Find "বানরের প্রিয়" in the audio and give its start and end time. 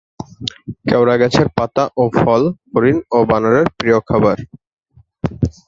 3.29-3.97